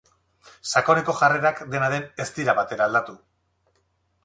[0.69, 3.17] Sakoneko jarrerak, dena den, ez dira batere aldatu.